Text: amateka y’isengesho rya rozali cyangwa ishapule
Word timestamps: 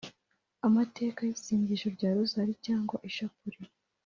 amateka 0.67 1.19
y’isengesho 1.23 1.87
rya 1.95 2.09
rozali 2.15 2.53
cyangwa 2.65 2.95
ishapule 3.09 3.57